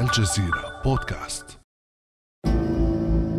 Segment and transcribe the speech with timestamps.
[0.00, 1.58] الجزيرة بودكاست.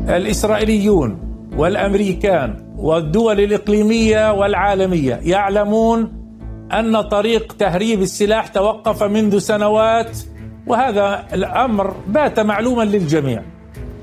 [0.09, 1.19] الإسرائيليون
[1.58, 6.12] والأمريكان والدول الإقليمية والعالمية يعلمون
[6.72, 10.18] أن طريق تهريب السلاح توقف منذ سنوات
[10.67, 13.43] وهذا الأمر بات معلوما للجميع.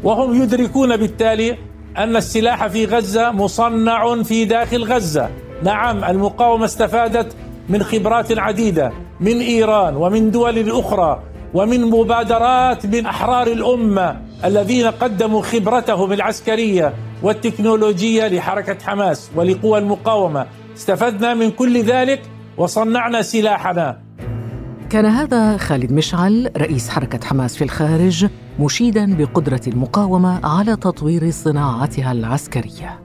[0.02, 1.58] وهم يدركون بالتالي
[1.96, 5.30] أن السلاح في غزة مصنع في داخل غزة.
[5.62, 7.36] نعم المقاومة استفادت
[7.68, 11.22] من خبرات عديدة من إيران ومن دول أخرى
[11.54, 20.46] ومن مبادرات من أحرار الأمة الذين قدموا خبرتهم العسكرية والتكنولوجية لحركة حماس ولقوى المقاومة.
[20.76, 22.22] استفدنا من كل ذلك
[22.56, 23.98] وصنعنا سلاحنا.
[24.90, 28.26] كان هذا خالد مشعل رئيس حركة حماس في الخارج
[28.60, 33.00] مشيدا بقدرة المقاومة على تطوير صناعتها العسكرية.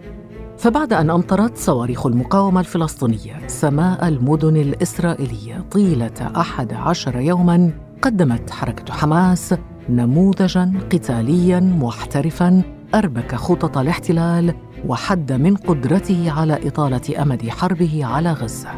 [0.57, 7.71] فبعد أن أمطرت صواريخ المقاومة الفلسطينية سماء المدن الإسرائيلية طيلة أحد عشر يوماً
[8.01, 9.55] قدمت حركة حماس
[9.89, 14.53] نموذجاً قتالياً محترفاً أربك خطط الاحتلال
[14.87, 18.69] وحد من قدرته على إطالة أمد حربه على غزة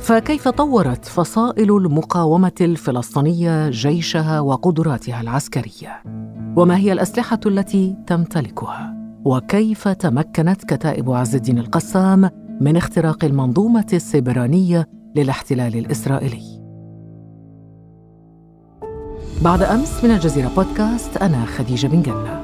[0.00, 6.02] فكيف طورت فصائل المقاومة الفلسطينية جيشها وقدراتها العسكرية؟
[6.56, 12.30] وما هي الأسلحة التي تمتلكها؟ وكيف تمكنت كتائب عز الدين القسام
[12.60, 16.57] من اختراق المنظومة السبرانية للاحتلال الإسرائيلي؟
[19.42, 22.42] بعد أمس من الجزيرة بودكاست أنا خديجة بن جنة.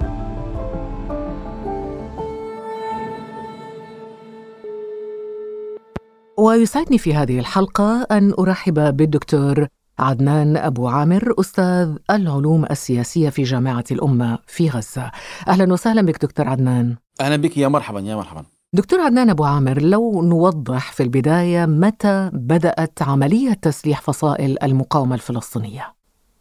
[6.39, 9.67] ويسعدني في هذه الحلقة أن أرحب بالدكتور
[9.99, 15.11] عدنان أبو عامر أستاذ العلوم السياسية في جامعة الأمة في غزة.
[15.49, 16.97] أهلا وسهلا بك دكتور عدنان.
[17.21, 18.43] أهلا بك يا مرحبا يا مرحبا.
[18.73, 25.95] دكتور عدنان أبو عامر لو نوضح في البداية متى بدأت عملية تسليح فصائل المقاومة الفلسطينية؟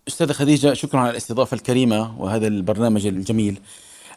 [0.07, 3.59] أستاذة خديجة شكرا على الاستضافة الكريمة وهذا البرنامج الجميل.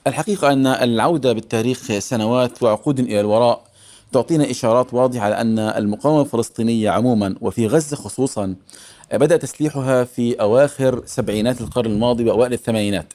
[0.07, 3.65] الحقيقة أن العودة بالتاريخ سنوات وعقود إلى الوراء
[4.13, 8.55] تعطينا إشارات واضحة على أن المقاومة الفلسطينية عموما وفي غزة خصوصا
[9.13, 13.13] بدأ تسليحها في أواخر سبعينات القرن الماضي وأوائل الثمانينات.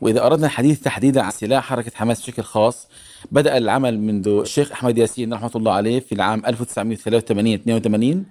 [0.00, 2.86] وإذا أردنا الحديث تحديدا عن سلاح حركة حماس بشكل خاص
[3.32, 8.24] بدأ العمل منذ الشيخ أحمد ياسين رحمة الله عليه في العام 1983 82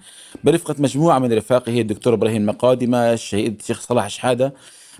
[0.43, 4.53] برفقة مجموعة من رفاقه الدكتور إبراهيم مقادمة الشهيد الشيخ صلاح شحادة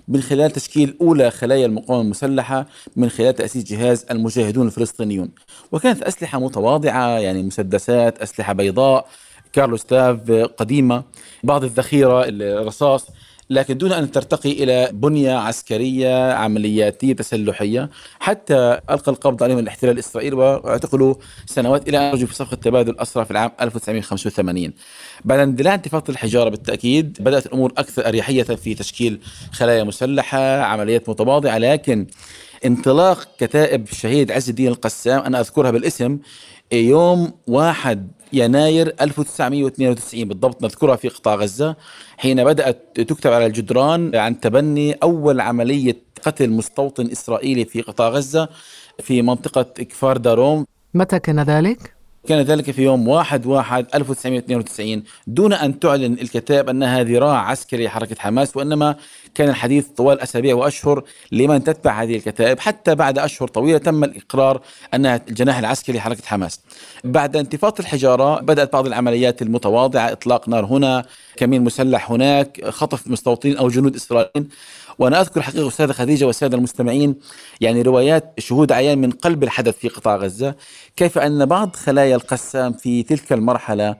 [0.08, 2.66] من خلال تشكيل أولى خلايا المقاومة المسلحة
[2.96, 5.30] من خلال تأسيس جهاز المجاهدون الفلسطينيون.
[5.72, 9.06] وكانت أسلحة متواضعة يعني مسدسات أسلحة بيضاء
[9.52, 11.02] كارلوستاف قديمة
[11.44, 13.06] بعض الذخيرة الرصاص.
[13.50, 17.90] لكن دون أن ترتقي إلى بنية عسكرية عملياتية تسلحية
[18.20, 21.14] حتى ألقى القبض عليهم الاحتلال الإسرائيلي واعتقلوا
[21.46, 24.72] سنوات إلى أن رجعوا في صفقة تبادل أسرى في العام 1985
[25.24, 29.20] بعد اندلاع انتفاضه الحجارة بالتأكيد بدأت الأمور أكثر أريحية في تشكيل
[29.52, 32.06] خلايا مسلحة عمليات متواضعة لكن
[32.64, 36.18] انطلاق كتائب الشهيد عز الدين القسام أنا أذكرها بالاسم
[36.72, 41.76] يوم 1 يناير 1992 بالضبط نذكرها في قطاع غزة
[42.16, 48.48] حين بدأت تكتب على الجدران عن تبني أول عملية قتل مستوطن إسرائيلي في قطاع غزة
[49.00, 51.94] في منطقة كفار داروم متى كان ذلك؟
[52.28, 58.16] كان ذلك في يوم 1 1 1992 دون أن تعلن الكتاب أنها ذراع عسكري حركة
[58.18, 58.96] حماس وإنما
[59.34, 62.60] كان الحديث طوال أسابيع وأشهر لمن تتبع هذه الكتائب.
[62.60, 64.60] حتى بعد أشهر طويلة تم الإقرار
[64.94, 66.60] أنها الجناح العسكري لحركة حماس.
[67.04, 71.04] بعد انتفاضة الحجارة بدأت بعض العمليات المتواضعة إطلاق نار هنا
[71.36, 74.46] كمين مسلح هناك خطف مستوطنين أو جنود إسرائيل
[74.98, 77.14] وأنا أذكر حقيقة أستاذة خديجة والسادة المستمعين
[77.60, 80.54] يعني روايات شهود عيان من قلب الحدث في قطاع غزة.
[80.96, 83.96] كيف أن بعض خلايا القسام في تلك المرحلة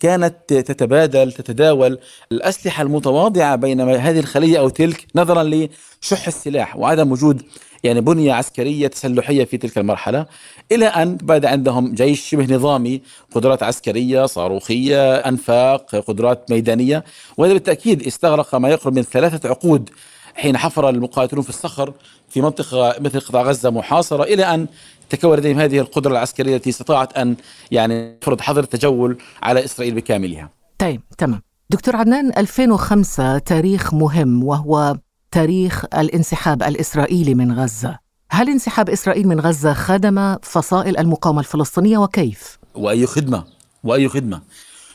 [0.00, 1.98] كانت تتبادل تتداول
[2.32, 7.42] الأسلحة المتواضعة بين هذه الخلية أو تلك نظرا لشح السلاح وعدم وجود
[7.84, 10.26] يعني بنية عسكرية تسلحية في تلك المرحلة
[10.72, 13.02] إلى أن بدا عندهم جيش شبه نظامي
[13.34, 17.04] قدرات عسكرية صاروخية أنفاق قدرات ميدانية
[17.36, 19.90] وهذا بالتأكيد استغرق ما يقرب من ثلاثة عقود
[20.34, 21.92] حين حفر المقاتلون في الصخر
[22.36, 24.66] في منطقة مثل قطاع غزة محاصرة إلى أن
[25.10, 27.36] تكون لديهم هذه القدرة العسكرية التي استطاعت أن
[27.70, 30.50] يعني تفرض حظر التجول على إسرائيل بكاملها.
[30.78, 31.42] طيب تمام.
[31.70, 34.96] دكتور عدنان 2005 تاريخ مهم وهو
[35.30, 37.98] تاريخ الانسحاب الإسرائيلي من غزة.
[38.30, 43.44] هل انسحاب إسرائيل من غزة خدم فصائل المقاومة الفلسطينية وكيف؟ وأي خدمة
[43.84, 44.40] وأي خدمة.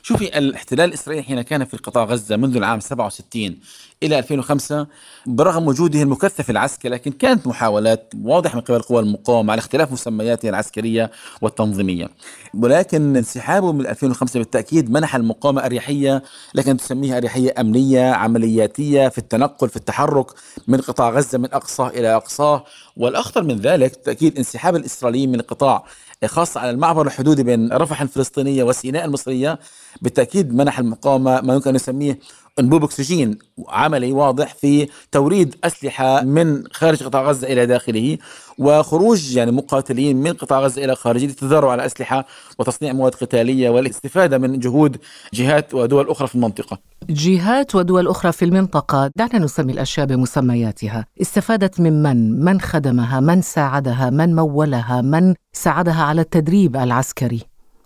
[0.04, 3.60] شوفي الاحتلال الإسرائيلي حين كان في قطاع غزة منذ العام 67
[4.04, 4.88] إلى 2005
[5.26, 10.50] برغم وجوده المكثف العسكري لكن كانت محاولات واضحة من قبل قوى المقاومة على اختلاف مسمياتها
[10.50, 11.12] العسكرية
[11.42, 12.10] والتنظيمية.
[12.54, 19.70] ولكن انسحابه من 2005 بالتأكيد منح المقاومة أريحية لكن تسميها أريحية أمنية عملياتية في التنقل
[19.70, 20.32] في التحرك
[20.68, 22.66] من قطاع غزة من أقصاه إلى أقصاه
[22.98, 25.86] والأخطر من ذلك تأكيد انسحاب الإسرائيليين من القطاع
[26.26, 29.60] خاصة على المعبر الحدودي بين رفح الفلسطينية وسيناء المصرية.
[30.02, 32.20] بالتأكيد منح المقاومة ما يمكن أن نسميه
[32.62, 33.38] انبوب أكسجين
[33.70, 38.18] عملي واضح في توريد أسلحة من خارج قطاع غزة إلى داخله
[38.58, 42.26] وخروج يعني مقاتلين من قطاع غزة إلى خارجه للتدرع على أسلحة
[42.60, 44.98] وتصنيع مواد قتالية والاستفادة من جهود
[45.34, 46.78] جهات ودول أخرى في المنطقة.
[47.10, 53.42] جهات ودول أخرى في المنطقة، دعنا نسمي الأشياء بمسمياتها، استفادت من من؟ من خدمها؟ من
[53.42, 57.42] ساعدها؟ من مولها؟ من ساعدها على التدريب العسكري؟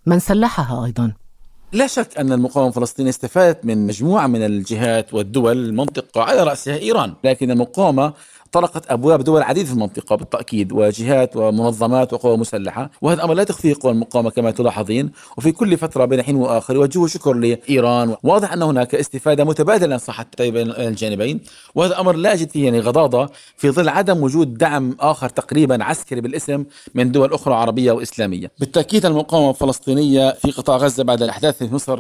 [0.06, 1.14] من سلحها أيضا؟
[1.76, 7.14] لا شك أن المقاومة الفلسطينية استفادت من مجموعة من الجهات والدول المنطقة على رأسها إيران
[7.24, 8.14] لكن المقاومة
[8.56, 12.92] طرقت أبواب دول عديده في المنطقة بالتأكيد وجهات ومنظمات وقوى مسلحة.
[13.02, 15.12] وهذا أمر لا تخفيه قوى المقاومه كما تلاحظين.
[15.38, 18.16] وفي كل فترة بين حين وآخر يوجهوا شكر لإيران.
[18.24, 21.40] واضح أن هناك استفادة متبادلة صحت بين الجانبين.
[21.76, 26.22] وهذا أمر لا اجد فيه يعني غضاضة في ظل عدم وجود دعم آخر تقريبا عسكري
[26.22, 28.52] بالاسم من دول أخرى عربية وإسلامية.
[28.60, 32.00] بالتأكيد المقاومة الفلسطينية في قطاع غزة بعد الأحداث في مصر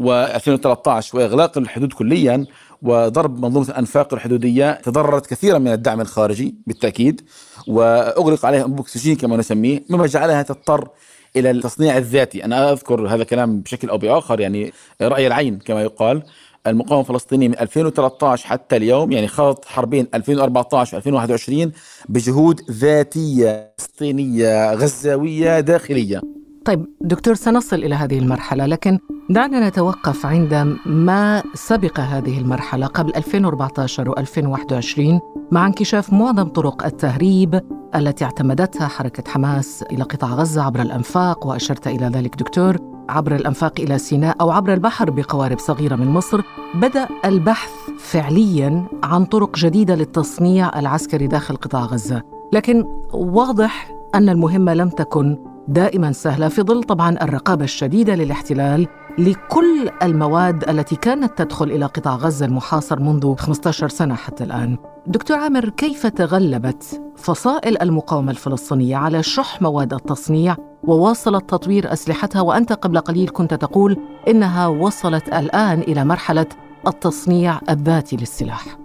[0.00, 2.46] و2013 وإغلاق الحدود كليا
[2.82, 7.20] وضرب منظومة الأنفاق الحدودية تضررت كثيرا من الدعم الخارجي بالتأكيد
[7.66, 10.88] وأغلق عليها انبوب اكسجين كما نسميه مما جعلها تضطر
[11.36, 12.44] إلى التصنيع الذاتي.
[12.44, 16.22] أنا أذكر هذا الكلام بشكل أو بآخر يعني رأي العين كما يقال.
[16.66, 21.70] المقاومة الفلسطينية من 2013 حتى اليوم يعني خاضت حربين 2014 و2021
[22.08, 26.20] بجهود ذاتية فلسطينية غزاوية داخلية.
[26.64, 28.98] طيب دكتور سنصل إلى هذه المرحلة لكن
[29.30, 35.20] دعنا نتوقف عند ما سبق هذه المرحلة قبل 2014 و2021
[35.52, 37.60] مع انكشاف معظم طرق التهريب
[37.94, 42.76] التي اعتمدتها حركة حماس إلى قطاع غزة عبر الأنفاق وأشرت إلى ذلك دكتور
[43.08, 46.42] عبر الأنفاق إلى سيناء أو عبر البحر بقوارب صغيرة من مصر.
[46.74, 52.22] بدأ البحث فعليا عن طرق جديدة للتصنيع العسكري داخل قطاع غزة
[52.52, 58.86] لكن واضح أن المهمة لم تكن دائما سهلة في ظل طبعا الرقابة الشديدة للاحتلال
[59.18, 64.76] لكل المواد التي كانت تدخل إلى قطاع غزة المحاصر منذ 15 سنة حتى الآن.
[65.06, 72.72] دكتور عامر كيف تغلبت فصائل المقاومة الفلسطينية على شح مواد التصنيع وواصلت تطوير أسلحتها وأنت
[72.72, 73.96] قبل قليل كنت تقول
[74.28, 76.46] إنها وصلت الآن إلى مرحلة
[76.86, 78.81] التصنيع الذاتي للسلاح.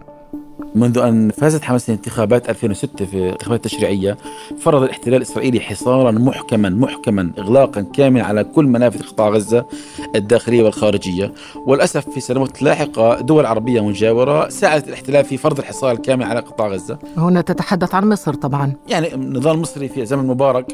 [0.77, 4.17] منذ أن فازت حماس الانتخابات 2006 في الانتخابات التشريعية
[4.59, 9.65] فرض الاحتلال الإسرائيلي حصارا محكما محكما إغلاقا كاملا على كل منافذ قطاع غزة
[10.15, 11.33] الداخلية والخارجية.
[11.65, 16.67] وللأسف في سنوات لاحقة دول عربية مجاورة ساعدت الاحتلال في فرض الحصار الكامل على قطاع
[16.67, 16.99] غزة.
[17.17, 18.73] هنا تتحدث عن مصر طبعا.
[18.87, 20.65] يعني النظام المصري في زمن مبارك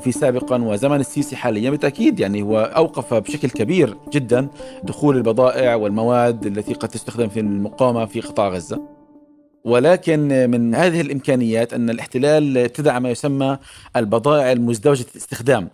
[0.00, 4.48] في سابقا وزمن السيسي حاليا بالتأكيد يعني هو أوقف بشكل كبير جدا
[4.82, 8.95] دخول البضائع والمواد التي قد تستخدم في المقاومة في قطاع غزة.
[9.66, 13.58] ولكن من هذه الإمكانيات أن الاحتلال ابتدع ما يسمى
[13.96, 15.68] البضائع المزدوجة الاستخدام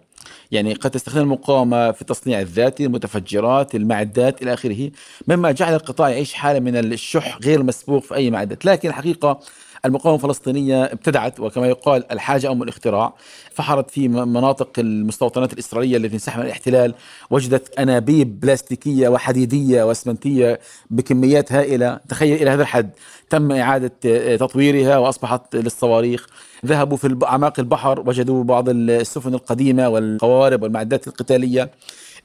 [0.53, 4.91] يعني قد تستخدم المقاومة في التصنيع الذاتي المتفجرات المعدات إلى آخره
[5.29, 9.41] مما جعل القطاع يعيش حالة من الشح غير مسبوق في أي معدات لكن الحقيقة
[9.85, 13.15] المقاومة الفلسطينية ابتدعت وكما يقال الحاجة أم الاختراع.
[13.51, 16.95] فحرت في مناطق المستوطنات الإسرائيلية التي انسحب الاحتلال
[17.31, 22.01] وجدت أنابيب بلاستيكية وحديدية وأسمنتية بكميات هائلة.
[22.09, 22.91] تخيل إلى هذا الحد.
[23.31, 23.93] تم إعادة
[24.37, 26.27] تطويرها وأصبحت للصواريخ.
[26.67, 31.71] ذهبوا في أعماق البحر وجدوا بعض السفن القديمة والقوارب والمعدات القتالية.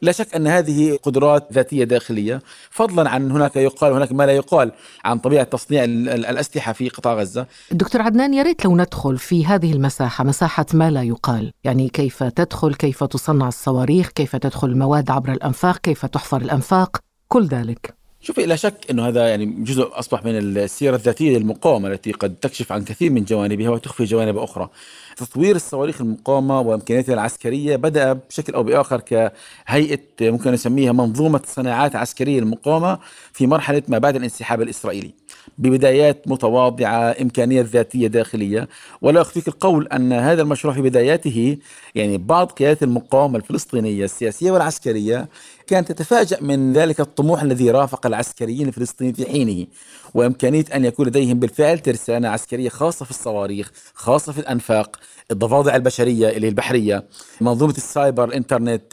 [0.01, 4.71] لا شك أن هذه قدرات ذاتية داخلية فضلا عن هناك يقال هناك ما لا يقال
[5.05, 7.45] عن طبيعة تصنيع الأسلحة في قطاع غزة.
[7.71, 12.23] دكتور عدنان يا ريت لو ندخل في هذه المساحة مساحة ما لا يقال، يعني كيف
[12.23, 17.97] تدخل، كيف تصنع الصواريخ، كيف تدخل المواد عبر الأنفاق، كيف تحفر الأنفاق، كل ذلك.
[18.21, 22.71] شوفي لا شك إنه هذا يعني جزء أصبح من السيرة الذاتية للمقاومة التي قد تكشف
[22.71, 24.69] عن كثير من جوانبها وتخفي جوانب أخرى.
[25.17, 32.39] تطوير الصواريخ المقاومة وامكانياتها العسكرية بدأ بشكل أو بآخر كهيئة ممكن نسميها منظومة صناعات عسكرية
[32.39, 32.99] للمقاومة
[33.33, 35.13] في مرحلة ما بعد الانسحاب الإسرائيلي.
[35.57, 38.67] ببدايات متواضعة امكانيات ذاتية داخلية
[39.01, 41.57] ولا اخفيك القول أن هذا المشروع في بداياته
[41.95, 45.27] يعني بعض قيادات المقاومة الفلسطينية السياسية والعسكرية
[45.67, 49.67] كانت تتفاجأ من ذلك الطموح الذي رافق العسكريين الفلسطينيين في حينه
[50.13, 54.99] وإمكانية أن يكون لديهم بالفعل ترسانة عسكرية خاصة في الصواريخ خاصة في الأنفاق
[55.31, 57.03] الضفادع البشرية اللي البحرية
[57.41, 58.83] منظومة السايبر الإنترنت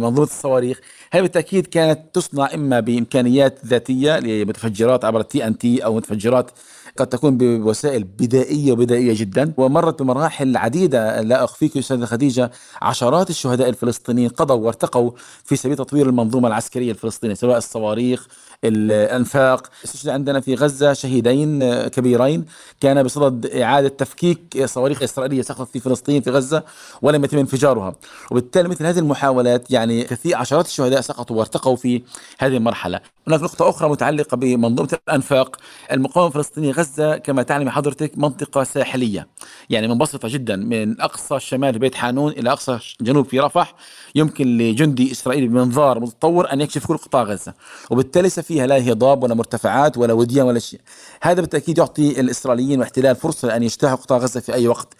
[0.00, 0.80] منظومة الصواريخ.
[1.14, 6.50] هي بالتأكيد كانت تصنع إما بإمكانيات ذاتية لمتفجرات عبر ال TNT أو متفجرات
[6.96, 12.50] قد تكون بوسائل بدائية وبدائية جدا؟ ومرت بمراحل عديدة لا أخفيك أستاذة خديجة
[12.82, 15.10] عشرات الشهداء الفلسطينيين قضوا وارتقوا
[15.44, 18.26] في سبيل تطوير المنظومة العسكرية الفلسطينية سواء الصواريخ
[18.64, 19.70] الأنفاق.
[19.84, 22.44] استشهد عندنا في غزة شهيدين كبيرين.
[22.80, 26.62] كان بصدد إعادة تفكيك صواريخ إسرائيلية سقطت في فلسطين في غزة
[27.02, 27.94] ولم يتم انفجارها.
[28.30, 32.02] وبالتالي مثل هذه المحاولات يعني كثير عشرات الشهداء سقطوا وارتقوا في
[32.38, 33.00] هذه المرحلة.
[33.28, 35.56] هناك نقطة أخرى متعلقة بمنظومة الأنفاق.
[35.92, 39.28] المقاومة الفلسطينية غزة كما تعلم حضرتك منطقة ساحلية.
[39.70, 43.74] يعني منبسطة جدا من أقصى الشمال بيت حانون إلى أقصى الجنوب في رفح.
[44.14, 47.54] يمكن لجندي إسرائيلي بمنظار متطور أن يكشف كل قطاع غزة.
[47.90, 50.80] وبالتالي ليس فيها لا هضاب ولا مرتفعات ولا وديان ولا شيء.
[51.22, 54.94] هذا بالتأكيد يعطي الإسرائيليين واحتلال فرصة أن يجتاحوا قطاع غزة في أي وقت.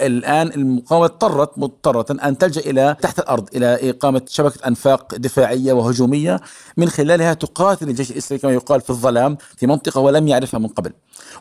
[0.00, 6.40] الآن المقاومة اضطرت مضطرة أن تلجأ إلى تحت الأرض إلى إقامة شبكة أنفاق دفاعية وهجومية
[6.76, 10.92] من خلالها تقاتل الجيش الإسرائيلي كما يقال في الظلام في منطقة ولم يعرفها من قبل.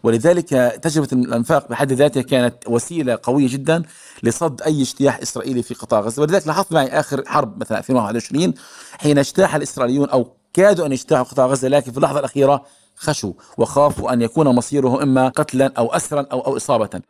[0.03, 0.49] ولذلك
[0.81, 3.83] تجربة الأنفاق بحد ذاتها كانت وسيلة قوية جدا
[4.23, 6.21] لصد أي اجتياح إسرائيلي في قطاع غزة.
[6.21, 8.53] ولذلك لاحظت معي آخر حرب مثلا 2021
[8.97, 14.13] حين اجتاح الإسرائيليون أو كادوا أن يجتاحوا قطاع غزة لكن في اللحظة الأخيرة خشوا وخافوا
[14.13, 17.01] أن يكون مصيره إما قتلا أو اسرا أو أو إصابة.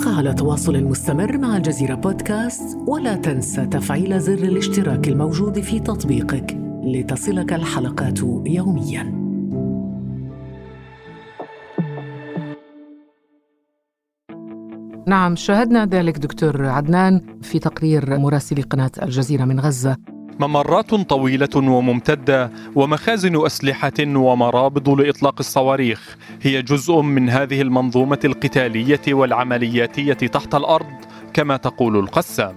[0.00, 6.56] ابقى على تواصل مستمر مع الجزيرة بودكاست ولا تنسى تفعيل زر الاشتراك الموجود في تطبيقك
[6.84, 9.20] لتصلك الحلقات يومياً.
[15.06, 19.96] نعم شاهدنا ذلك دكتور عدنان في تقرير مراسلي قناة الجزيرة من غزة
[20.40, 26.16] ممرات طويلة وممتدة ومخازن أسلحة ومرابض لإطلاق الصواريخ.
[26.42, 30.86] هي جزء من هذه المنظومة القتالية والعملياتية تحت الأرض
[31.32, 32.54] كما تقول القسام.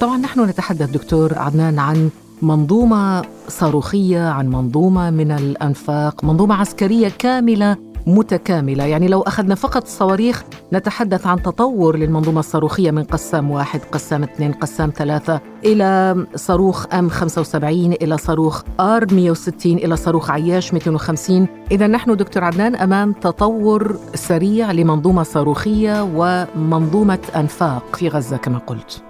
[0.00, 2.10] طبعا نحن نتحدث دكتور عدنان عن
[2.42, 7.93] منظومة صاروخية عن منظومة من الأنفاق منظومة عسكرية كاملة.
[8.06, 8.84] متكاملة.
[8.84, 14.52] يعني لو أخذنا فقط الصواريخ نتحدث عن تطور للمنظومة الصاروخية من قسام واحد قسام اثنين
[14.52, 21.86] قسام ثلاثة إلى صاروخ M 75 إلى صاروخ R 160 إلى صاروخ عياش 250 إذا
[21.86, 29.02] نحن دكتور عدنان أمام تطور سريع لمنظومة صاروخية ومنظومة أنفاق في غزة كما قلت.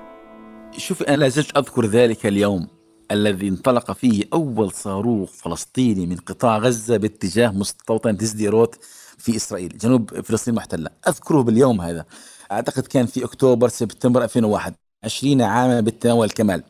[0.76, 2.73] شوف أنا لازلت أذكر ذلك اليوم.
[3.10, 8.78] الذي انطلق فيه أول صاروخ فلسطيني من قطاع غزة باتجاه مستوطنة سديروت
[9.18, 9.78] في إسرائيل.
[9.78, 12.04] جنوب فلسطين المحتلة أذكره باليوم هذا.
[12.52, 16.62] أعتقد كان في أكتوبر سبتمبر 2001 عشرين عاما بالتمام والكمال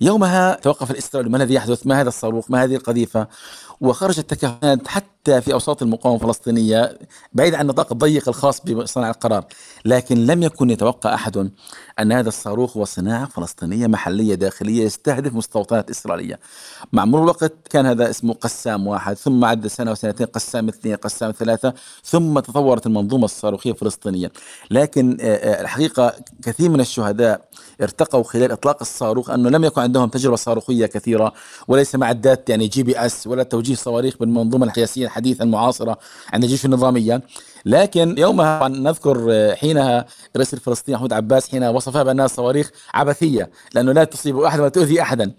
[0.00, 3.26] يومها توقف الإسرائيلي ما الذي يحدث؟ ما هذا الصاروخ؟ ما هذه القذيفة؟
[3.80, 6.98] وخرجت التكهنات حتى في أوساط المقاومة الفلسطينية
[7.32, 9.44] بعيد عن النطاق الضيق الخاص بصناع القرار،
[9.84, 11.50] لكن لم يكن يتوقع أحد
[12.00, 16.40] أن هذا الصاروخ هو صناعة فلسطينية محلية داخلية يستهدف مستوطنات إسرائيلية.
[16.92, 21.30] مع مرور الوقت كان هذا اسمه قسام واحد، ثم عد سنة وسنتين قسام اثنين، قسام
[21.30, 21.74] ثلاثة،
[22.04, 24.32] ثم تطورت المنظومة الصاروخية الفلسطينية.
[24.70, 27.48] لكن الحقيقة كثير من الشهداء
[27.82, 31.32] ارتقوا خلال إطلاق الصاروخ أنه لم يكن عندهم تجربة صاروخية كثيرة
[31.68, 35.98] وليس معدات يعني GPS ولا توجيه صواريخ بالمنظومة القياسية الحديثه المعاصرة
[36.32, 37.22] عند الجيش النظامية.
[37.66, 44.04] لكن يومها نذكر حينها الرئيس الفلسطيني محمود عباس حين وصفها بأنها صواريخ عبثية لأنه لا
[44.04, 45.32] تصيب احدا ولا تؤذي أحدا.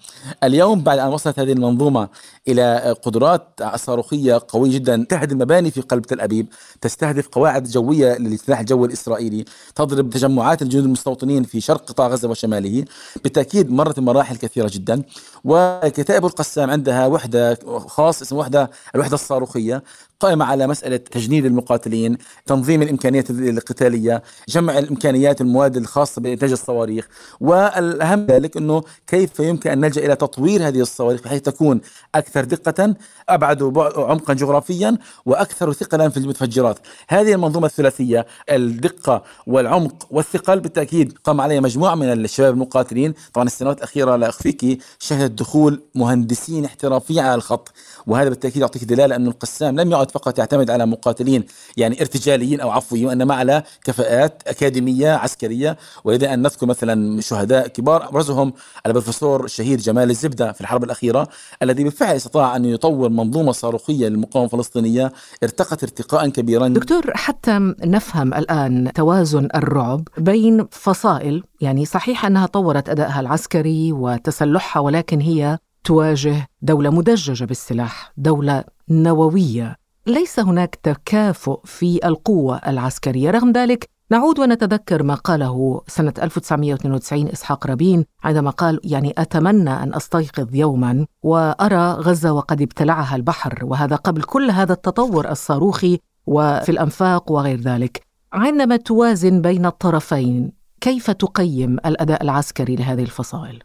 [0.44, 2.10] اليوم بعد أن وصلت هذه المنظومة
[2.48, 6.48] إلى قدرات صاروخية قوية جدا تهدم مباني في قلب تل أبيب،
[6.82, 12.86] تستهدف قواعد جوية للسلاح الجوي الإسرائيلي، تضرب تجمعات الجنود المستوطنين في شرق قطاع غزة وشماله،
[13.24, 15.04] بالتأكيد مرت مراحل كثيرة جدا
[15.44, 19.84] وكتائب القسام عندها وحدة خاص اسمها وحدة الوحدة الصاروخية
[20.22, 27.08] قائمة على مسألة تجنيد المقاتلين تنظيم الإمكانيات القتالية جمع الإمكانيات المواد الخاصة بإنتاج الصواريخ
[27.40, 31.82] والأهم ذلك أنه كيف يمكن أن نلجأ إلى تطوير هذه الصواريخ بحيث تكون
[32.16, 32.96] أكثر دقة
[33.30, 33.64] أبعد
[33.98, 36.80] عمقا جغرافيا وأكثر ثقلا في المتفجرات.
[37.08, 43.14] هذه المنظومة الثلاثية الدقة والعمق والثقل بالتأكيد قام عليها مجموعة من الشباب المقاتلين.
[43.34, 47.74] طبعا السنوات الأخيرة لا أخفيك شهدت دخول مهندسين احترافيين على الخط
[48.08, 51.46] وهذا بالتأكيد يعطيك دلالة أن القسام لم يعد فقط يعتمد على مقاتلين
[51.78, 55.78] يعني ارتجاليين أو عفويين وإنما على كفاءات أكاديمية عسكرية.
[56.04, 58.54] ولذا أن نذكر مثلا شهداء كبار أبرزهم
[58.86, 61.28] البروفيسور الشهيد جمال الزبدة في الحرب الأخيرة
[61.64, 65.12] الذي بالفعل استطاع أن يطور منظومة صاروخية للمقاومة الفلسطينية.
[65.44, 66.68] ارتقت ارتقاء كبيرا.
[66.68, 74.80] دكتور حتى نفهم الآن توازن الرعب بين فصائل يعني صحيح أنها طورت أدائها العسكري وتسلحها
[74.80, 79.81] ولكن هي تواجه دولة مدججة بالسلاح دولة نووية.
[80.08, 87.68] ليس هناك تكافؤ في القوة العسكرية رغم ذلك نعود ونتذكر ما قاله سنة 1992 إسحاق
[87.68, 94.24] رابين عندما قال يعني أتمنى أن أستيقظ يوما وأرى غزة وقد ابتلعها البحر وهذا قبل
[94.24, 98.02] كل هذا التطور الصاروخي وفي الأنفاق وغير ذلك
[98.34, 103.64] عندما توازن بين الطرفين كيف تقيم الأداء العسكري لهذه الفصائل؟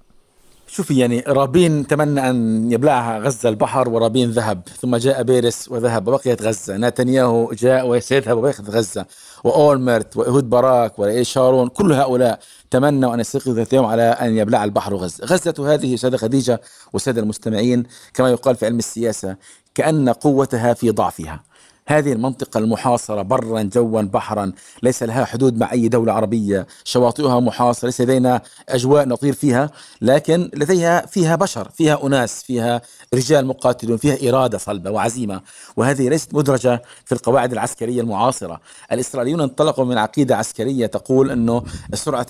[0.68, 6.42] شوفي يعني رابين تمنى أن يبلعها غزة البحر ورابين ذهب ثم جاء بيرس وذهب وبقيت
[6.42, 6.76] غزة.
[6.76, 9.06] نتنياهو جاء وسيذهب ويأخذ غزة.
[9.44, 12.38] وأولمرت وإهود باراك ورئيس شارون كل هؤلاء
[12.70, 15.26] تمنوا أن يستيقظوا ذات يوم على أن يبلع البحر غزة.
[15.26, 16.60] غزة هذه سادة خديجة
[16.92, 19.36] وسادة المستمعين كما يقال في علم السياسة
[19.74, 21.42] كأن قوتها في ضعفها.
[21.88, 24.52] هذه المنطقة المحاصرة برا جوا بحرا
[24.82, 26.66] ليس لها حدود مع أي دولة عربية.
[26.84, 32.80] شواطئها محاصرة ليس لدينا أجواء نطير فيها لكن لديها فيها بشر فيها أناس فيها
[33.14, 35.40] رجال مقاتلون فيها إرادة صلبة وعزيمة.
[35.76, 38.60] وهذه ليست مدرجة في القواعد العسكرية المعاصرة.
[38.92, 41.62] الإسرائيليون انطلقوا من عقيدة عسكرية تقول أنه
[41.94, 42.26] سرعة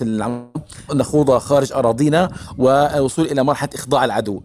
[0.90, 4.42] النخوضة خارج أراضينا والوصول إلى مرحلة إخضاع العدو.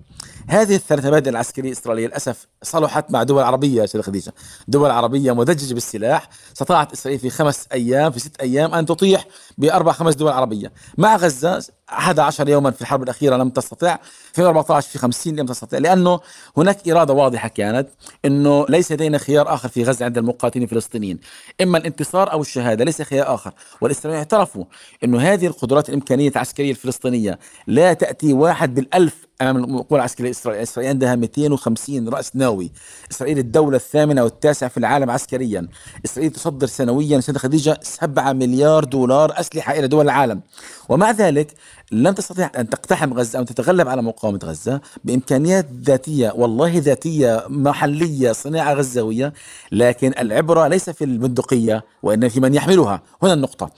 [0.52, 4.34] هذه الثلاث مبادئ العسكرية الإسرائيلية للأسف صلحت مع دول عربية يا سيدة خديجة.
[4.68, 9.26] دول عربية مدججة بالسلاح استطاعت إسرائيل في خمس أيام في ست أيام أن تطيح
[9.58, 10.72] بأربع خمس دول عربية.
[10.98, 13.98] مع غزة 11 يوما في الحرب الأخيرة لم تستطع
[14.34, 16.20] في 14 في 50 لم تستطع لأنه
[16.58, 17.88] هناك إرادة واضحة كانت
[18.26, 21.20] أنه ليس لدينا خيار آخر في غزة عند المقاتلين الفلسطينيين
[21.62, 23.52] إما الانتصار أو الشهادة ليس خيار آخر.
[23.82, 24.64] والإسرائيليين اعترفوا
[25.04, 30.90] أنه هذه القدرات الإمكانية العسكرية الفلسطينية لا تأتي واحد بالألف أمام القوى العسكرية الإسرائيلية، إسرائيل
[30.90, 32.72] عندها 250 رأس ناوي،
[33.12, 35.68] إسرائيل الدولة الثامنة والتاسعة في العالم عسكريا،
[36.06, 40.42] إسرائيل تصدر سنويا سيدة خديجة 7 مليار دولار أسلحة إلى دول العالم،
[40.90, 41.54] ومع ذلك
[41.92, 44.82] لن تستطيع أن تقتحم غزة أو تتغلب على مقاومة غزة.
[45.04, 49.34] بإمكانيات ذاتية والله ذاتية محلية صناعة غزاويه،
[49.72, 53.72] لكن العبرة ليس في البندقيه وإنما في من يحملها، هنا النقطة.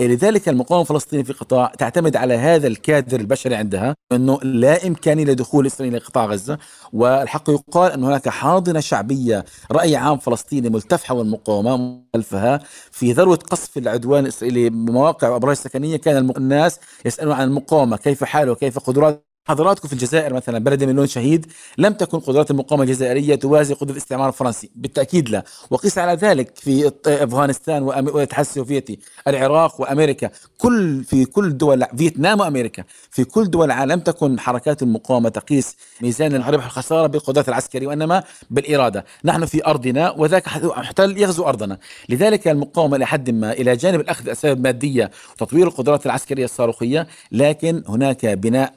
[0.00, 5.66] لذلك المقاومة الفلسطينية في قطاع تعتمد على هذا الكادر البشري عندها أنه لا إمكانية لدخول
[5.66, 6.58] إسرائيل لقطاع غزة
[6.92, 13.78] والحق يقال أن هناك حاضنة شعبية رأي عام فلسطيني ملتفحة والمقاومة خلفها في ذروة قصف
[13.78, 19.88] العدوان الإسرائيلي بمواقع وأبراج سكنية كان الناس يسألون عن المقاومة كيف حاله وكيف قدرات حضراتكم
[19.88, 21.46] في الجزائر مثلا بلد مليون شهيد
[21.78, 24.70] لم تكن قدرات المقاومة الجزائرية توازي قدرة الاستعمار الفرنسي.
[24.74, 25.44] بالتأكيد لا.
[25.70, 28.98] وقيس على ذلك في أفغانستان والاتحاد السوفيتي
[29.28, 30.30] العراق وأمريكا.
[30.58, 32.84] كل في كل دول فيتنام وأمريكا.
[33.10, 38.22] في كل دول العالم لم تكن حركات المقاومة تقيس ميزان الربح والخسارة بالقدرات العسكرية وإنما
[38.50, 39.04] بالإرادة.
[39.24, 41.78] نحن في أرضنا وذاك محتل يغزو أرضنا.
[42.08, 47.82] لذلك المقاومة إلى حد ما إلى جانب الأخذ اسباب ماديه وتطوير القدرات العسكرية الصاروخية لكن
[47.88, 48.74] هناك بناء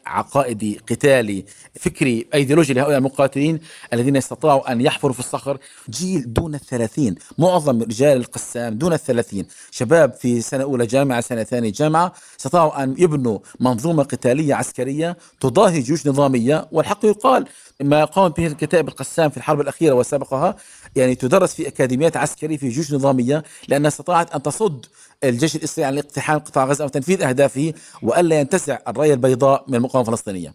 [0.53, 1.45] عقائدي قتالي
[1.79, 3.59] فكري أيديولوجي لهؤلاء المقاتلين
[3.93, 5.57] الذين استطاعوا أن يحفروا في الصخر.
[5.89, 9.45] جيل دون الثلاثين معظم رجال القسام دون الثلاثين.
[9.71, 15.79] شباب في سنة أولى جامعة سنة ثانية جامعة استطاعوا أن يبنوا منظومة قتالية عسكرية تضاهي
[15.79, 16.67] جيوش نظامية.
[16.71, 17.45] والحق يقال
[17.81, 20.55] ما قامت به الكتائب القسام في الحرب الأخيرة وسابقها
[20.95, 24.85] يعني تدرس في أكاديميات عسكرية في جيوش نظامية لأنها استطاعت أن تصد
[25.23, 30.53] الجيش الإسرائيلي عن الاقتحام قطاع غزة وتنفيذ أهدافه وألا ينتزع الرايه البيضاء من المقاومة الفلسطينية.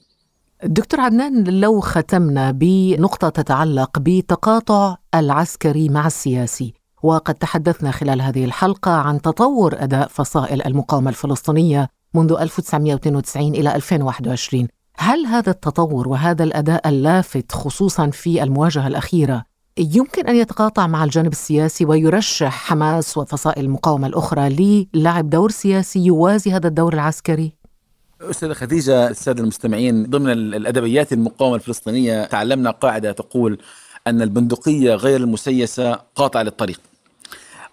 [0.64, 8.90] دكتور عدنان لو ختمنا بنقطة تتعلق بتقاطع العسكري مع السياسي وقد تحدثنا خلال هذه الحلقة
[8.90, 16.88] عن تطور أداء فصائل المقاومة الفلسطينية منذ 1992 إلى 2021 هل هذا التطور وهذا الأداء
[16.88, 19.44] اللافت خصوصا في المواجهة الأخيرة
[19.78, 24.48] يمكن أن يتقاطع مع الجانب السياسي ويرشح حماس وفصائل المقاومة الأخرى
[24.94, 27.52] للعب دور سياسي يوازي هذا الدور العسكري؟
[28.20, 33.58] أستاذة خديجة السادة المستمعين ضمن الأدبيات المقاومة الفلسطينية تعلمنا قاعدة تقول
[34.06, 36.80] أن البندقية غير المسيسة قاطعة للطريق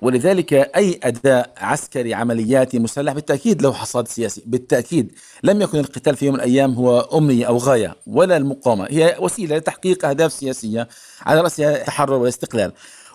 [0.02, 5.12] ولذلك أي أداء عسكري عملياتي مسلح بالتأكيد له حصاد سياسي بالتأكيد.
[5.44, 8.88] لم يكن القتال في يوم من الأيام هو أمنية أو غاية ولا المقاومة.
[8.90, 10.88] هي وسيلة لتحقيق أهداف سياسية
[11.22, 12.72] على رأسها التحرر والاستقلال.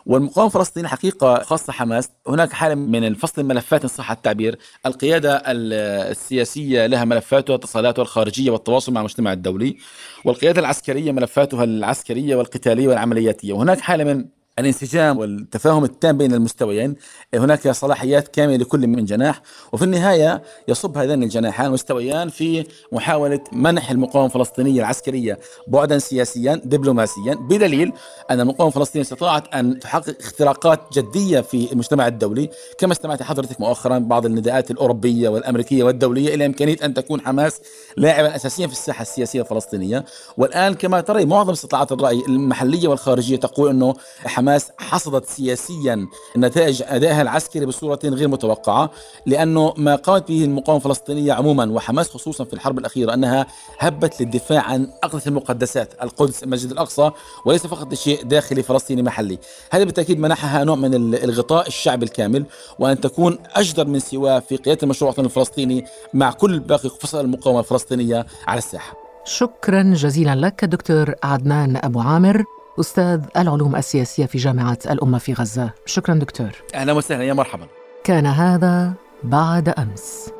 [0.06, 2.08] والمقاومة الفلسطينية حقيقة خاصة حماس.
[2.28, 4.58] هناك حالة من الفصل الملفات إن صح التعبير.
[4.86, 9.76] القيادة السياسية لها ملفاتها اتصالاتها الخارجية والتواصل مع المجتمع الدولي
[10.24, 13.52] والقيادة العسكرية ملفاتها العسكرية والقتالية والعملياتية.
[13.52, 14.24] وهناك حالة من
[14.58, 16.96] الانسجام والتفاهم التام بين المستويين
[17.34, 23.90] هناك صلاحيات كاملة لكل من جناح وفي النهاية يصب هذان الجناحان مستويان في محاولة منح
[23.90, 27.92] المقاومة الفلسطينية العسكرية بعدا سياسيا دبلوماسيا بدليل
[28.30, 33.98] أن المقاومة الفلسطينية استطاعت أن تحقق اختراقات جدية في المجتمع الدولي كما استمعت حضرتك مؤخرا
[33.98, 37.60] بعض النداءات الأوروبية والأمريكية والدولية إلى إمكانية أن تكون حماس
[37.96, 40.04] لاعبا أساسيا في الساحة السياسية الفلسطينية.
[40.36, 46.82] والآن كما ترى معظم استطلاعات الرأي المحلية والخارجية تقول أنه حماس حماس حصدت سياسيا نتائج
[46.86, 48.90] أدائها العسكري بصورة غير متوقعة
[49.26, 53.46] لأنه ما قامت به المقاومة الفلسطينية عموما وحماس خصوصا في الحرب الأخيرة أنها
[53.78, 57.10] هبت للدفاع عن اقدس المقدسات القدس المسجد الأقصى
[57.44, 59.38] وليس فقط لشيء داخلي فلسطيني محلي.
[59.70, 62.44] هذا بالتأكيد منحها نوع من الغطاء الشعبي الكامل
[62.78, 65.84] وأن تكون أجدر من سواه في قيادة المشروع الفلسطيني
[66.14, 68.96] مع كل باقي فصائل المقاومة الفلسطينية على الساحة.
[69.24, 72.44] شكرا جزيلا لك دكتور عدنان أبو عامر.
[72.80, 75.70] أستاذ العلوم السياسية في جامعة الأمة في غزة.
[75.86, 76.50] شكرا دكتور.
[76.74, 77.24] أهلا وسهلا.
[77.24, 77.66] يا مرحبا.
[78.04, 80.30] كان هذا بعد أمس.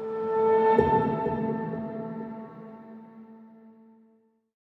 [0.77, 1.10] thank you